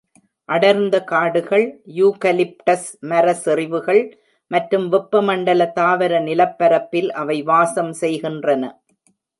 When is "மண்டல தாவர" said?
5.21-6.13